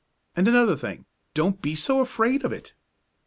[0.35, 1.05] And another thing,
[1.35, 2.73] don't be so afraid of it.